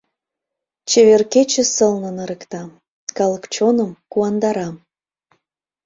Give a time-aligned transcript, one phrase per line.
[0.89, 2.61] Чевер кече сылнын ырыкта,
[3.17, 4.69] калык чоным куандара.